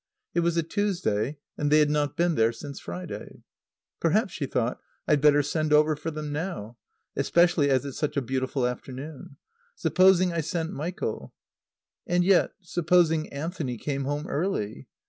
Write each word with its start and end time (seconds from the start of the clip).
It 0.33 0.39
was 0.39 0.57
a 0.57 0.63
Tuesday, 0.63 1.37
and 1.59 1.69
they 1.69 1.77
had 1.77 1.91
not 1.91 2.17
been 2.17 2.33
there 2.33 2.51
since 2.51 2.79
Friday. 2.79 3.43
Perhaps, 3.99 4.33
she 4.33 4.47
thought, 4.47 4.79
I'd 5.07 5.21
better 5.21 5.43
send 5.43 5.71
over 5.71 5.95
for 5.95 6.09
them 6.09 6.31
now. 6.31 6.77
Especially 7.15 7.69
as 7.69 7.85
it's 7.85 7.99
such 7.99 8.17
a 8.17 8.21
beautiful 8.23 8.65
afternoon. 8.65 9.37
Supposing 9.75 10.33
I 10.33 10.41
sent 10.41 10.73
Michael? 10.73 11.35
And 12.07 12.23
yet, 12.23 12.53
supposing 12.61 13.31
Anthony 13.31 13.77
came 13.77 14.05
home 14.05 14.25
early? 14.25 14.87